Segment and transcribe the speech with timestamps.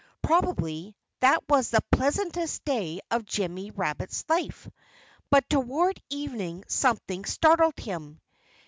[0.23, 4.67] Probably that was the pleasantest day of Jimmy Rabbit's life.
[5.29, 8.19] But toward evening something startled him.